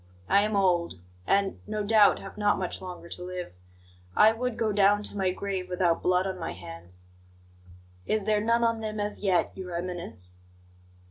[0.27, 0.95] I am old,
[1.27, 3.53] and, no doubt, have not much longer to live.
[4.15, 7.05] I would go down to my grave without blood on my hands."
[8.07, 10.37] "Is there none on them as yet, Your Eminence?"